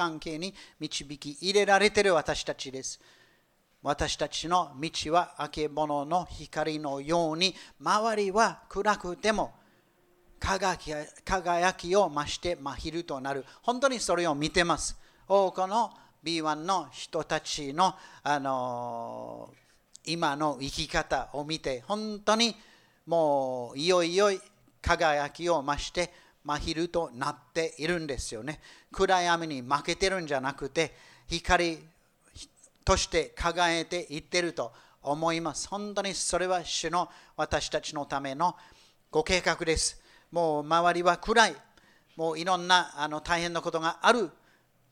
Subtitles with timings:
[0.00, 2.98] 関係に導き入れられている私たちです。
[3.82, 9.52] 私たちの道はあけぼのの光のように周りは暗くても
[10.38, 10.90] 輝き
[11.24, 15.90] 輝きを増して真昼となる本当にそれを見てます多くの
[16.22, 22.54] B1 の人たちの、あのー、今の生き方を見て本当に
[23.06, 24.28] もういよいよ
[24.82, 26.10] 輝きを増して
[26.44, 28.60] 真昼となっているんですよね
[28.92, 30.94] 暗闇に負けてるんじゃなくて
[31.28, 31.78] 光
[32.84, 34.72] として輝いていってると
[35.02, 35.68] 思います。
[35.68, 38.56] 本当にそれは主の私たちのための
[39.10, 40.00] ご計画です。
[40.30, 41.56] もう周りは暗い。
[42.16, 44.30] もういろんなあの大変なことがある。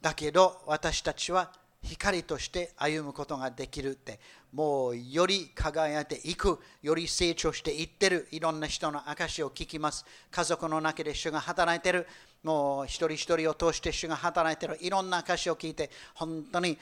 [0.00, 4.20] だけど私たちは光として歩むことができるって、
[4.52, 10.04] もうより輝いていく、より成長していってる、いろんな人の証を聞きます。
[10.30, 12.06] 家族の中で主が働いてる、
[12.42, 16.78] もう一人一人を通して主が働いてる、いろんな証を聞いて、本当に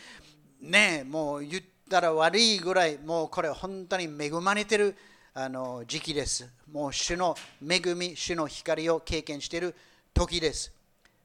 [0.61, 4.97] ねもう言ったら悪いぐらい、もうこれ本当に恵まれてる
[5.35, 6.49] あの時期です。
[6.71, 9.75] もう主の恵み、主の光を経験している
[10.15, 10.73] 時です。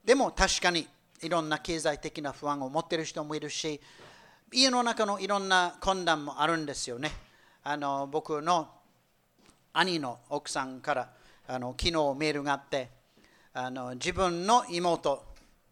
[0.04, 0.88] でも確かに
[1.22, 3.80] いろんな経済的な不安を持っている人もいるし、
[4.54, 7.12] 家の中のいろんな困難もあるんですよね。
[7.64, 8.68] あの僕の
[9.72, 11.10] 兄の奥さんから
[11.48, 12.90] あの昨日メールがあって
[13.54, 15.24] あの自分の妹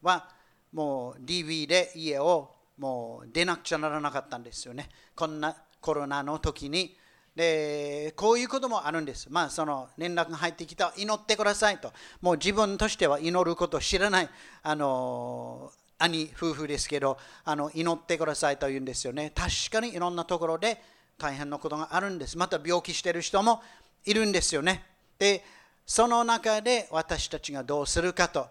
[0.02, 0.30] は
[0.72, 4.88] もう DV で家をもう出なくちゃならなかったんですよね。
[5.14, 6.96] こんなコロナの時に。
[7.36, 9.28] で、こういうこともあるんです。
[9.30, 11.94] まあ、その連絡が入ってきた、祈ってくださいと。
[12.22, 14.30] もう自分としては祈ることを知らない、
[14.62, 19.32] あの、兄夫婦ですけど、あの祈ってくださいと言うんですよね。
[19.36, 20.82] 確かにいろんなところで
[21.18, 22.38] 大変なことがあるんです。
[22.38, 23.62] また病気してる人も
[24.06, 24.84] いるんですよね。
[25.20, 25.44] で、
[25.86, 28.48] その中で私たちがどうするかと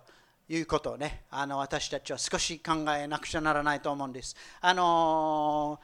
[0.49, 4.37] いうことをね、あの私たちは少し考えなくちゃならないと思うんです。
[4.61, 5.81] あの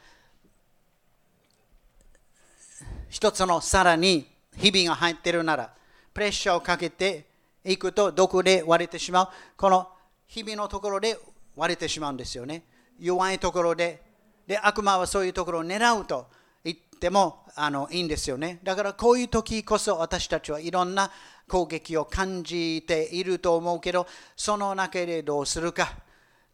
[3.09, 5.73] 一つの皿に日々が入ってるなら、
[6.13, 7.27] プレッシャーをかけて
[7.65, 9.89] いくとどこで割れてしまうこの
[10.27, 11.19] 日々のところで
[11.57, 12.65] 割れてしまうんですよね。
[12.99, 14.03] 弱いところで。
[14.47, 16.29] で、悪魔はそういうところを狙うと
[16.63, 18.61] 言ってもあのいいんですよね。
[18.63, 21.11] だからこういう時こそ私たちはいろんな
[21.49, 24.07] 攻撃を感じていると思うけど、
[24.37, 25.93] その中でどうするか、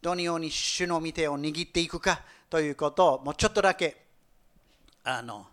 [0.01, 4.05] どのように主の御手を握っていくかということをもうちょっとだけ
[5.03, 5.47] あの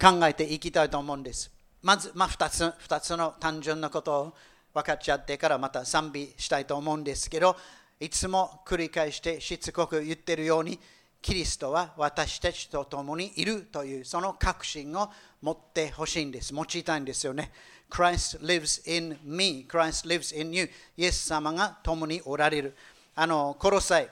[0.00, 1.50] 考えていきたいと思うんです。
[1.82, 4.34] まず、まあ、2, つ2つの単純なことを
[4.74, 7.56] 分かっちゃってからまた賛美したいと思うんですけど、
[8.00, 10.78] いつも繰り返してしつこく言ってるように、
[11.20, 15.10] キリストは私たちと共にいるというその確信を
[15.42, 16.54] 持ってほしいんです。
[16.54, 17.50] 持ちたいんですよね。
[17.90, 19.66] Christ lives in me.
[19.68, 20.70] Christ lives in you.
[20.96, 22.76] イエス様が共におられる。
[23.16, 24.08] あの、コロサイ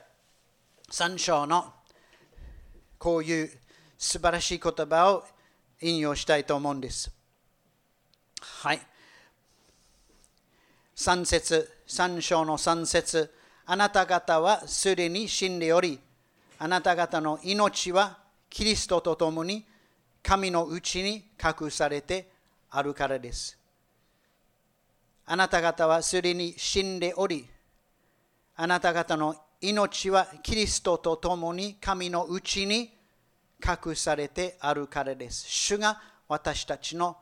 [0.90, 1.72] 3章の
[2.98, 3.50] こういう
[3.98, 5.24] 素晴らしい言葉を
[5.80, 7.12] 引用したいと思うんです。
[8.40, 8.80] はい。
[10.96, 13.32] 3節、3章の3節
[13.68, 15.98] あなた方はすでに死んでおり、
[16.58, 18.16] あなた方の命は
[18.48, 19.66] キリストと共に
[20.22, 22.30] 神のうちに隠されて
[22.70, 23.58] あるからです。
[25.26, 27.48] あなた方はすでに死んでおり、
[28.54, 32.92] あなた方の命はキリストと共に神のうちに
[33.60, 35.44] 隠されてあるからです。
[35.48, 37.16] 主が私たちの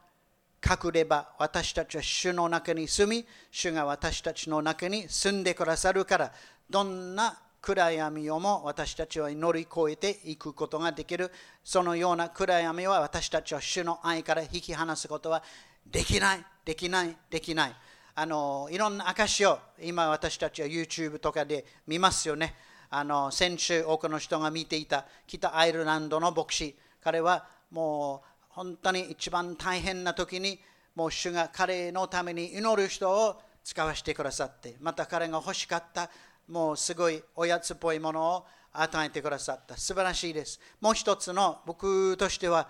[0.65, 6.33] 隠れば、私たちは主の中に住み、主が私たちの中に住んでくださるから、
[6.71, 11.31] どんな暗闇をも私たちは乗り越えていくことができる。
[11.63, 15.43] そのような暗闇は私たちは主の愛から引き離すことは
[15.87, 17.75] できない、できない、できない。
[18.17, 22.55] あのいろんな証を今私たちは YouTube とかで見ますよね。
[22.91, 30.59] あの先週多くの人が見ていた北アイルランドの牧師彼はもう本当に一番大変な時に
[30.95, 36.11] もう主が彼のために祈る人を使わせてくださってまた彼が欲しかった
[36.49, 39.77] もうすごいおやつっぽいものを与えてくださった。
[39.77, 40.61] 素晴らしいです。
[40.81, 42.69] もう一つの僕としては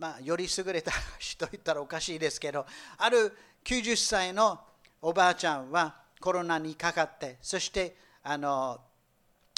[0.00, 2.64] まあ、より優れた人と言ったらおかしいですけど
[2.96, 4.58] ある90歳の
[5.02, 8.80] おばあちゃんはコロナにかかってそしてあの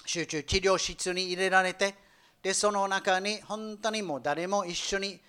[0.04, 1.94] 集中治療室に入れられて
[2.42, 5.20] でその中に本当にもう誰も一緒に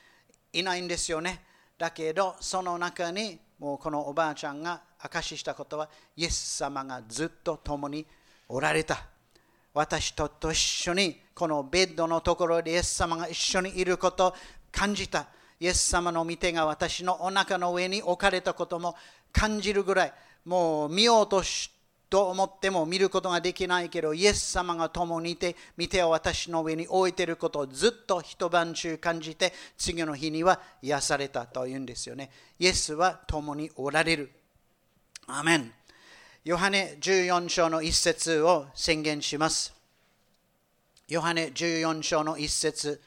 [0.53, 1.41] いないんですよね
[1.77, 8.05] だけどその中にもうこのおばあちゃんが証ししたことはイエス様がずっと共に
[8.47, 9.05] おられた。
[9.73, 14.33] 私とと一緒にこのベッドのところでイエス様が一緒にいることを
[14.71, 15.27] 感じた。
[15.59, 18.95] イエス様の御手が私のお腹の上に置かれたことも
[19.31, 20.13] 感じるぐらい
[20.45, 21.82] もう見ようとして
[22.13, 32.30] と思っても見ることができないけど、イエス様が共にいて、見てを私の上に置いていることをずっと一晩中感じて、次の日には癒されたというんですよね。
[32.60, 34.31] イエスは共におられる。
[35.25, 35.74] アメン。
[36.44, 39.74] ヨハネ14章の一節を宣言します。
[41.07, 43.01] ヨハネ14章の一節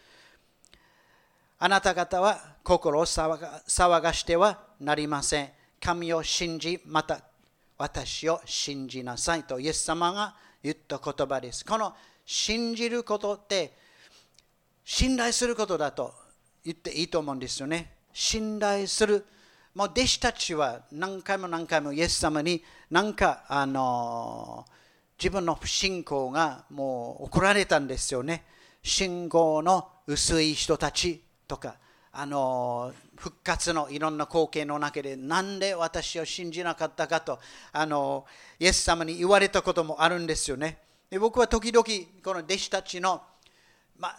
[1.60, 5.50] あなた方は心を騒がしてはなりません。
[5.80, 7.20] 神を信じ、また
[7.78, 11.64] 私を信じなさいとイエス様が言った言葉です。
[11.64, 11.94] この
[12.24, 13.76] 信じることって
[14.84, 16.14] 信頼することだと
[16.64, 17.92] 言っていいと思うんですよね。
[18.12, 19.26] 信頼する。
[19.74, 24.64] もう弟子たちは何回も何回もイエス様に何かあの
[25.18, 28.44] 自分の不信仰がもう怒られたんですよね。
[28.82, 31.76] 信仰の薄い人たちとか
[32.18, 37.38] あの復活のいろんな光景の中で何で私を信じなかったかと
[37.72, 38.24] あの
[38.58, 40.78] イエス様に言われたこともあるんですよね。
[41.10, 41.84] で僕は時々
[42.24, 43.20] この弟子たちの、
[43.98, 44.16] ま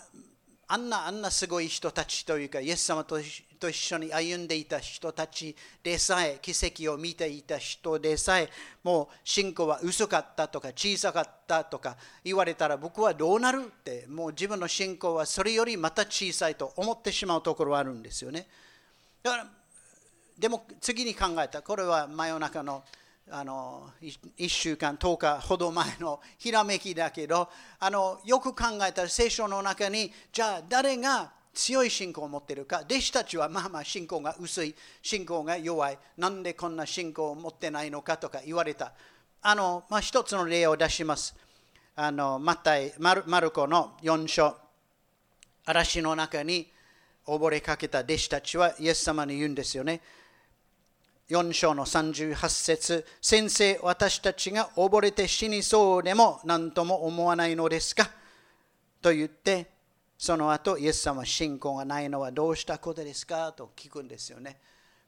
[0.70, 8.50] あ、んなあんなすごい人たちというか、イエス様と一緒に歩んでいた人たちでさえ、奇跡を見ていた人でさえ、
[8.84, 18.48] もう信仰は薄かったとか小さかったとか言われたら僕はどうなるって、もう自分の信仰はそれよりまた小さいと思ってしまうところはあるんですよね。
[19.24, 19.48] だから
[20.38, 22.84] でも次に考えた、これは真夜中の
[23.30, 32.84] あの1週間、10日ほど前のひらめきだけどあのよく考えたら聖書の中にじゃあ誰が強い信仰を持っているか？
[32.86, 35.98] 弟子たちはまあまあ信仰が薄い信仰が弱い。
[36.18, 38.94] なんでこんな信仰を持ってないのかとか言われた。
[39.42, 41.36] あの、まあ、一つの例を出します。
[41.96, 44.56] あのマタイマルマルコの4章。
[45.66, 46.72] 嵐の中に
[47.26, 50.00] 溺れかけた弟子たちはイエス様に言うんですよね。
[51.30, 58.10] 4章の38節先生、私たちが溺れて死にそうでも何とも思わないのですか？
[59.02, 59.68] と言って、
[60.18, 63.52] その後、イエス様信仰がないのはどうしたことですか？
[63.52, 64.58] と聞くんですよね。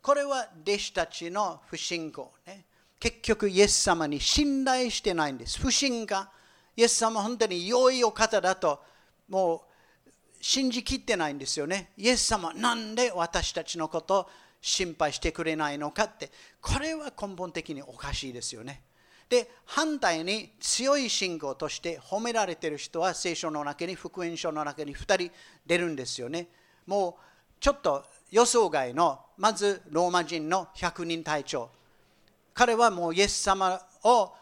[0.02, 2.66] これは弟子たちの不信仰、ね。
[3.00, 5.58] 結局、イエス様に信頼してないんです。
[5.58, 6.28] 不信感。
[6.76, 8.82] イエス様本当に良いお方だと、
[9.30, 9.64] も
[10.06, 10.10] う
[10.42, 11.92] 信じきってないんですよね。
[11.96, 14.30] イエス様なんで私たちのことを
[14.62, 16.30] 心配してくれないのかって
[16.62, 18.82] これは根本的におかしいですよね。
[19.30, 25.32] で反対に強い信仰として褒められてる人は聖書の中に福音書の中に2人
[25.68, 26.48] 出るんですよね。
[26.88, 31.70] もうちょっと予想外のまずローマ人の100人隊長
[32.54, 34.34] 彼はもうイエス様を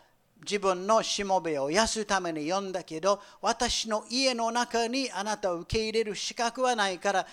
[0.42, 7.28] 自分のしもべを癒すために呼んだけど私の家の中にあなたを受け入れる資格はないから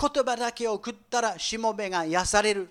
[0.00, 2.68] 言葉だけを送ったらしもべが癒される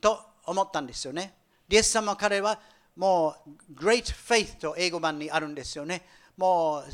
[0.00, 1.34] と思ったんですよね。
[1.68, 2.58] イエス様彼は
[2.96, 6.02] もう Great Faith と英語版にあるんですよね。
[6.36, 6.84] もう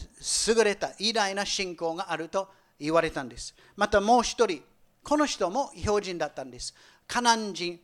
[0.48, 2.48] 優れた偉大な信仰があると
[2.78, 3.54] 言われたんです。
[3.76, 4.62] またもう一人、
[5.02, 6.74] この人も標準だったんです。
[7.06, 7.80] カナン人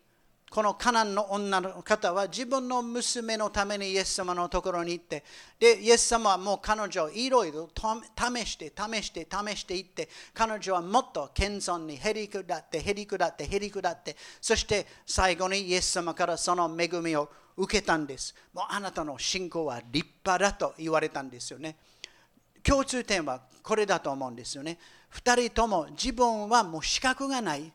[0.51, 5.25] このカナンの女の方は自分の娘のためにイエス様のところに行って、
[5.59, 18.35] で、イエス様はもう彼女をいろいろ試して、試して、試していって、彼女はもっと謙遜にへりくだって、へりくだって、へりくだって、そして最後にイエス様からその恵みを受けたんです。
[18.55, 21.77] もうあなたの信仰は立派だと言われたんですよね。
[22.63, 24.79] 共通点はこれだと思うんですよね。
[25.13, 27.73] 2人とも自分はもう資格がない。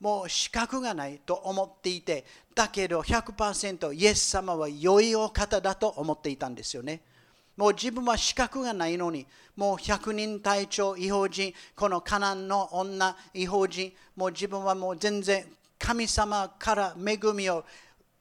[0.00, 7.02] もう資格がないと思っていて、だけど100%イエス様は良いお方だと思っていたんですよね。
[7.56, 15.44] もう自分は資格がないのに、もう100人隊長、違法人、このカナンの女、違法人、もう自分はもう全然
[15.78, 17.64] 神様から恵みを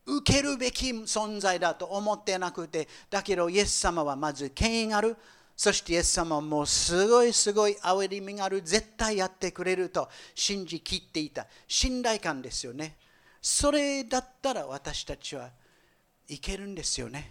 [0.06, 5.16] 受けるべき存在だと思ってなくて、だけどイエス様はまず権威がある。
[5.60, 12.96] そしてイエス様もすごいすごい憐れみがある、絶対やってくれると信じきっていた信頼感ですよね。
[13.42, 15.50] それだったら私たちは
[16.30, 17.30] いけるんですよね。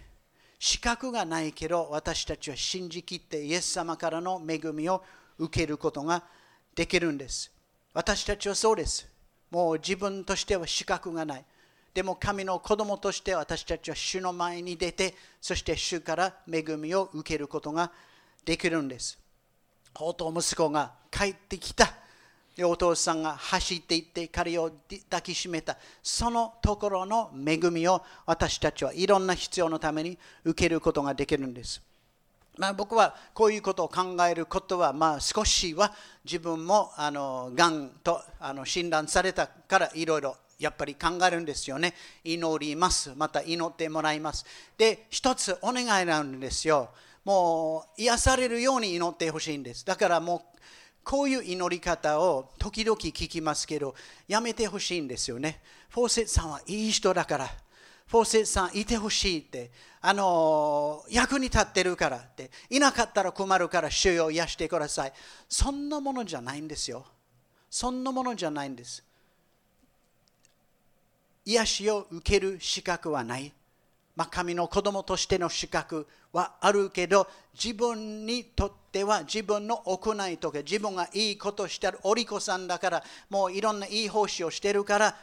[0.59, 5.03] 資格がないけど私たちは信じきってイエス様からの恵みを
[5.39, 6.23] 受けることが
[6.75, 7.51] できるんです。
[7.95, 9.09] 私たちはそうです。
[9.49, 11.45] もう自分としては資格がない。
[11.95, 18.08] でも神の子供として私たちは主の前に出て、そして主から恵みを受けることができる
[18.45, 19.17] できるんです。
[19.93, 21.93] 宝刀息子が帰ってきた。
[22.61, 24.71] お父さんが走っていって彼を
[25.09, 25.77] 抱きしめた。
[26.03, 31.81] そのところの恵みを私たちはいろんな必要のために受けることができるんです。
[32.57, 35.93] まあ、僕はこういうことを考えることは、まあ、少しは
[36.25, 41.93] 自分もあのがんとあの診断されたからいろいろやっぱり考えるんですよね。
[42.25, 43.13] 祈ります。
[43.15, 44.45] また祈ってもらいます。
[44.77, 46.89] で、一つお願いなんですよ。
[47.29, 49.85] もう癒されるように祈ってほしいんです。
[49.85, 50.59] だからもう
[51.03, 53.93] こういう祈り方を時々聞きますけど、
[54.27, 55.61] やめてほしいんですよね。
[55.89, 57.47] フォーセットさんはいい人だから、
[58.07, 59.69] フォーセットさんいてほしいって、
[60.01, 65.13] あの役に立ってるからって、いなかったら困るから主を癒してください。
[65.47, 67.05] そんなものじゃないんですよ。
[67.69, 69.03] そんなものじゃないんです。
[71.45, 73.53] 癒しを受ける資格はない。
[74.15, 85.15] まあ、神の子供としての資格はあるけど、自分にとっては自分の行いとか、自分がいいことしてるおりこさんだから、もういろんないい奉仕をしてるから、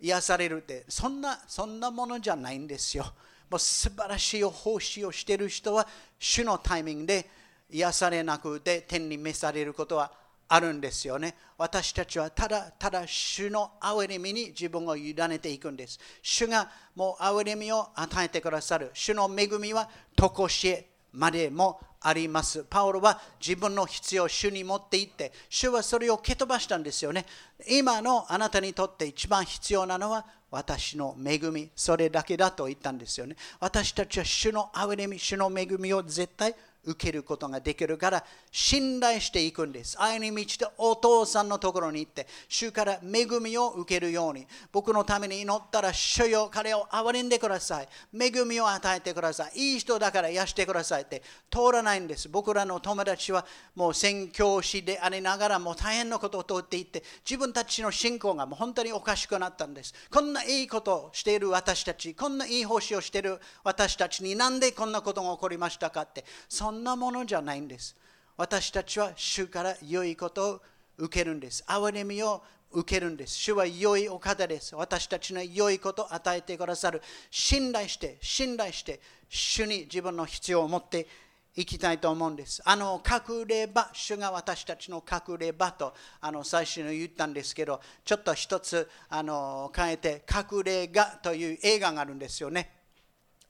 [0.00, 3.04] 癒されるって、そんなそんなものじゃないんですよ。
[3.48, 5.86] もう素晴らしい奉仕をしてる人は、
[6.18, 7.30] 主のタイミングで
[7.70, 10.10] 癒されなくて天に召されることは
[10.48, 11.34] あるんですよね。
[11.58, 15.98] 私たちはただただ主の憐れみに自分を委ねていくんです。
[16.22, 18.90] 主がもう憐れみを与えてくださる。
[18.94, 22.64] 主の恵みは常しえまでもあります。
[22.68, 27.26] パウロは自分の必要を主に持っていって、主はそれを蹴飛ばしたんですよね。
[27.68, 33.34] 今のあなたにとって一番必要なのは私の恵み、それだけだと言ったんですよね。
[33.58, 36.54] 私たちは主の憐れみ、主の恵みを絶対
[36.86, 39.96] 受けることができるから信頼していくんです。
[40.00, 47.88] 愛に満ちてお父さんのところに行って、主から恵みを受けるように、僕のために祈ったら、主よ、彼を憐れんでください。
[48.18, 49.72] 恵みを与えてください。
[49.72, 52.28] いい人だから癒してくださいって通らないんです。
[52.28, 59.92] 僕らの友達はもう宣教師でありながらも大変なことを通っていって、自分たちの信仰がもう本当におかしくなったんです。
[60.10, 67.96] こんないいことをしている私たち、こんないい奉仕をしている私たちになんでこんなことが起こりましたかって、そんんなものじゃないんです。
[68.36, 70.60] 私たちは主から良いことを
[70.98, 71.64] 受けるんです。
[71.66, 73.34] 憐れみを受けるんです。
[73.34, 74.74] 主は良いお方です。
[74.74, 77.02] 私たちの良いことを与えてくださる。
[77.30, 81.06] 信頼して、信頼して、主に自分の必要を持って
[81.54, 82.60] いきたいと思うんです。
[82.64, 92.72] あの、隠れ場、主が私たちの隠れ場とあの最初に言ったんですけど、ちょっと一つあの変えて、隠れ家という映画があるんですよね。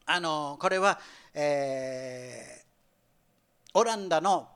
[0.05, 1.01] あのこれは、
[1.35, 2.66] えー
[3.79, 4.49] オランダの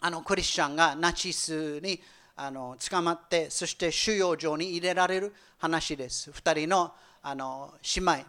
[0.00, 2.00] あのクリスチャンがナチスに
[2.34, 6.32] あの捕まってそして収容所に入れられる話です。
[6.32, 6.92] 2人の
[7.22, 8.24] あの姉妹。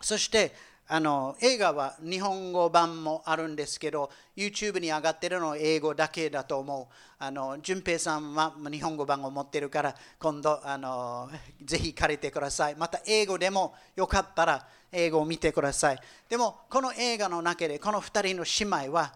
[0.00, 0.54] そして
[0.88, 11.28] あの映画は日本語版もあるんですけど YouTube に上がってるのは英語だけだと思うあの淳平さんは日本語版を持ってるから今度あの
[11.62, 15.98] ぜひ借りてくださいまた英語でもよかったら英語を見てください。
[16.28, 19.12] でも、この映画の中で、この2人の姉妹は、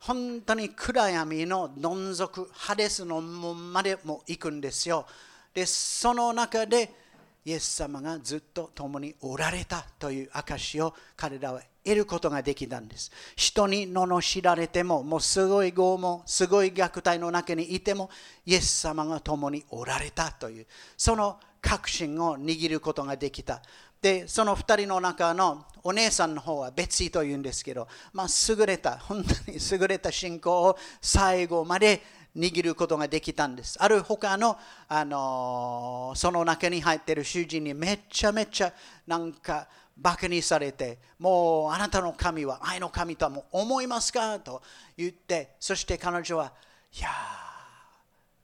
[0.00, 5.06] 本当に暗闇のどん底、ハデスの門までも行くんですよ。
[5.54, 7.05] で、その中で、
[7.46, 13.12] イエス様がずっと共におられたという証を彼らは得ることができたんです。
[13.36, 18.10] 人に罵られても、もうすごい拷問、すごい虐待の中にいても、
[18.44, 23.62] イエス様が共におられたという、その確信を握ることができた。
[24.02, 32.02] で、その2人の中のお姉さんの方は別位というんですけど、まあ、優れた、本当に優れた信仰を最後まで
[32.36, 33.76] 握ることができたんです。
[33.80, 38.72] ある他の、あのその中に入ってる主人にめちゃめちゃ
[39.06, 39.66] なんか
[39.96, 44.62] バカにされて、もうあなたの神は愛の神とはも思いますかと
[44.96, 46.52] 言って、そして彼女は、
[46.96, 47.08] いや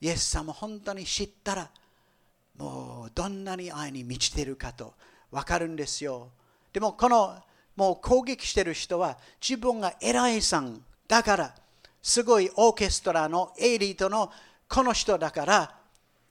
[0.00, 1.70] イエス様本当に知ったら、
[2.56, 4.94] もうどんなに愛に満ちてるかと。
[5.32, 6.28] わかるんですよ。
[6.72, 7.34] でもこの
[7.75, 11.54] もう攻撃してる人は自分が偉いさんだから
[12.02, 14.30] すごいオーケストラのエリートの
[14.68, 15.75] この人だから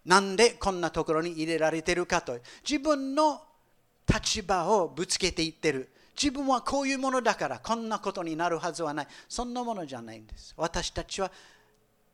[0.05, 2.37] なんでこんなところに入れられてるかと
[2.67, 3.41] 自分の
[4.07, 5.89] 立場をぶつけていってる
[6.21, 11.31] 自分はこういうものだからこんなことになるはずはないそんなものじゃないんです私たちは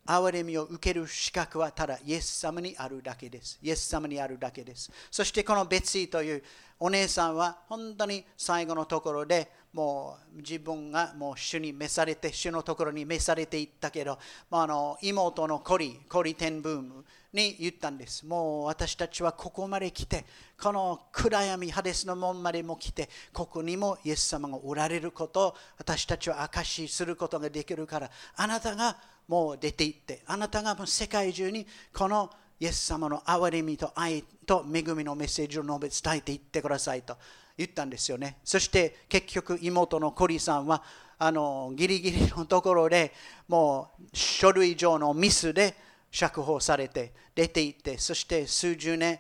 [0.07, 3.59] 憐れみを受ける資格はただイエス様にあるだけです。
[3.61, 4.89] イエス様にあるだけです。
[5.11, 6.43] そしてこのベツィという
[6.79, 14.17] お姉さんは本当に最後のところでもう自分がもう主に召されて、主のところに召されていったけど、
[14.50, 18.25] あの妹のコリ、コリテンブームに言ったんです。
[18.25, 20.25] もう私たちはここまで来て、
[20.60, 37.15] この暗闇、ハデスの門までも来て、ここにもイエス様がおられることを私たちは証しすることができるから、あなたがもう出て行って、あなたがもう世界中にこのイエス様の憐れみと愛と恵みのメッセージを述べ伝えていってくださいと
[37.57, 38.37] 言ったんですよね。
[38.43, 40.83] そして結局妹のコリさんは
[41.17, 43.11] あのギリギリのところで
[43.47, 45.75] もう書類上のミスで
[46.11, 49.19] 釈放されて出て行ってそして数十年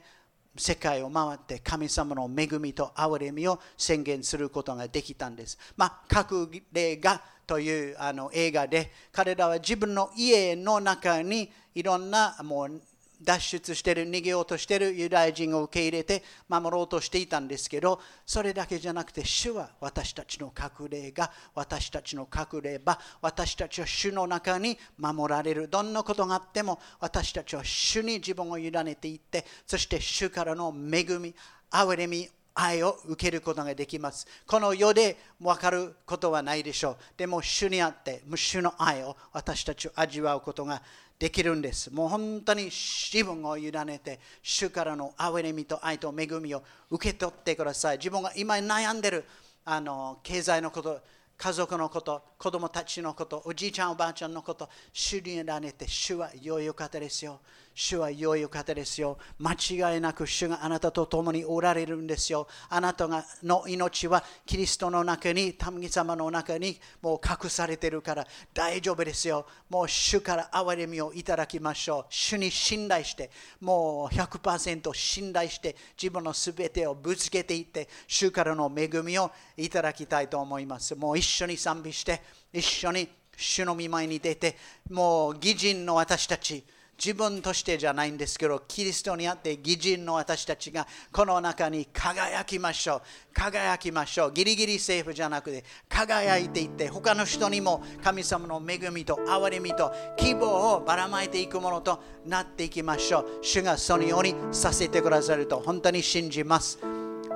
[0.55, 5.57] 世界を回って神様の恵みと憐れみを宣言することができたんです。
[5.75, 12.81] まあ、各例がというあの映画で彼らは自分の家の中にいろんなもう
[13.21, 31.33] 脱出してる逃げようとしてるユダヤ人を受け入れて守ろうとしていたんですけどそれだけじゃなくて主は私たちの隠れが私たちの隠れ場私たちは主の中に守られるどんなことがあっても私たちは主に自分を委ねていってそして主からの恵み
[31.71, 34.27] 憐れみ愛を受けることができます。
[34.47, 36.97] この世で分かることはないでしょう。
[37.15, 40.81] でも主にあって主の愛を私たちを味わうことが
[41.19, 41.91] できるんです。
[41.91, 47.97] もう本当に自分を委ねて、主からの憐れみと愛と恵みを受け取ってください。
[47.97, 49.25] 自分が今悩んでる
[49.65, 51.01] あの経済のこと、
[51.37, 57.39] 家族のこと、子供たちのこと、おじいちゃん、おばあちゃんのこと、主に委ねて、主は良いお方ですよ。
[57.79, 59.19] 主は良いお方ですよ。
[59.37, 62.47] 間違いなく主があなたと共におられるんですよ。
[62.69, 69.45] あなたがの命はキリストの中に、神様の中にもう隠されているから大丈夫ですよ。
[69.69, 72.05] もう主から憐れみをいただきましょう。
[72.09, 73.29] 主に信頼して、
[73.61, 80.95] もう100%信頼して自分のすべてをぶつけていって、主からの恵みをいただきたいと思います。
[80.95, 83.07] もう一緒に賛美して、一緒に
[83.37, 84.57] 主の見舞いに出て、
[84.89, 86.65] もう義人の私たち、
[86.97, 93.01] 自分としてじゃないんですけど、キリストにあって義人の私たちがこの中に輝きましょう。
[93.33, 94.31] 輝きましょう。
[94.31, 103.39] ギリギリセーフじゃなくて、輝いていって、他の人にも神様の恵みと憐れみと希望をばらまいていくものとなっていきましょう。
[103.43, 106.79] 主がそのようにさせてくださると本当に信じます。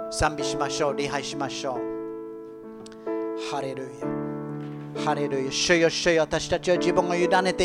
[0.10, 0.98] 賛美しましょう。
[0.98, 3.52] 礼拝しましょう。
[3.52, 5.04] ハレルヤ。
[5.06, 5.52] ハレルヤ。
[5.52, 7.60] 主よ主よ私たちは自分を委ねて